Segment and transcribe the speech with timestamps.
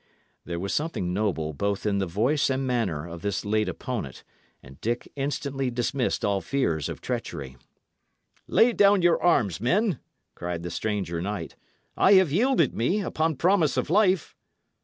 [0.45, 4.23] There was something noble both in the voice and manner of his late opponent,
[4.63, 7.55] and Dick instantly dismissed all fears of treachery.
[8.47, 9.99] "Lay down your arms, men!"
[10.33, 11.55] cried the stranger knight.
[11.95, 14.35] "I have yielded me, upon promise of life."